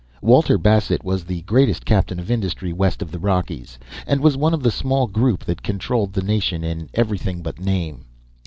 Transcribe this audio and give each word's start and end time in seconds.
Walter 0.23 0.57
Bassett 0.57 1.03
was 1.03 1.23
the 1.25 1.41
greatest 1.43 1.85
captain 1.85 2.19
of 2.19 2.31
industry 2.31 2.73
west 2.73 3.03
of 3.03 3.11
the 3.11 3.19
Rockies, 3.19 3.77
and 4.07 4.19
was 4.19 4.35
one 4.35 4.51
of 4.51 4.63
the 4.63 4.71
small 4.71 5.05
group 5.05 5.45
that 5.45 5.61
controlled 5.61 6.13
the 6.13 6.23
nation 6.23 6.63
in 6.63 6.89
everything 6.95 7.43
but 7.43 7.59
name. 7.61 8.05